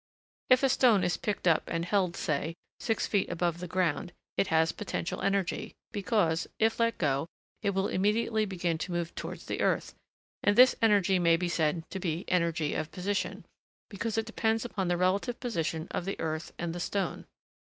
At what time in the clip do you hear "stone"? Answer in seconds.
0.69-1.03, 16.79-17.27